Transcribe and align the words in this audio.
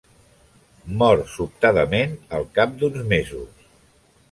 Mor 1.01 1.21
sobtadament 1.33 2.17
al 2.39 2.49
cap 2.59 2.75
d'uns 2.83 3.07
mesos. 3.15 3.71